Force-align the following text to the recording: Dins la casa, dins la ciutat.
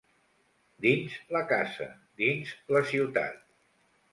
Dins 0.85 1.17
la 1.35 1.41
casa, 1.53 1.87
dins 2.23 2.55
la 2.77 2.85
ciutat. 2.95 3.41